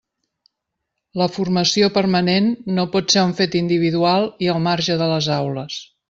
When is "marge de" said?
4.69-5.11